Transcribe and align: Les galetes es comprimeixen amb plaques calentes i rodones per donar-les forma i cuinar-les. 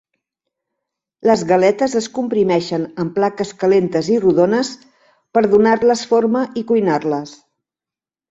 Les 1.29 1.41
galetes 1.51 1.95
es 1.99 2.07
comprimeixen 2.15 2.87
amb 3.03 3.11
plaques 3.19 3.51
calentes 3.63 4.09
i 4.15 4.17
rodones 4.23 4.71
per 5.39 5.43
donar-les 5.53 6.05
forma 6.15 6.41
i 6.63 6.67
cuinar-les. 6.73 7.35